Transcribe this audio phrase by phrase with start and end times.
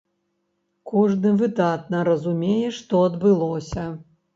[0.93, 3.91] Кожны выдатна разумее, што адбылося.